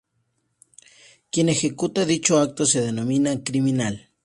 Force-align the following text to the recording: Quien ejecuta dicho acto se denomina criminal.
Quien 1.29 1.49
ejecuta 1.49 2.07
dicho 2.07 2.39
acto 2.39 2.65
se 2.65 2.81
denomina 2.81 3.43
criminal. 3.43 4.09